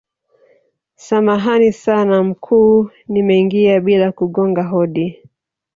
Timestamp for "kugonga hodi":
4.11-5.23